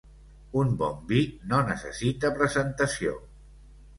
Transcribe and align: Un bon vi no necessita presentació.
Un 0.61 0.71
bon 0.79 0.95
vi 1.11 1.19
no 1.51 1.59
necessita 1.67 2.33
presentació. 2.39 3.13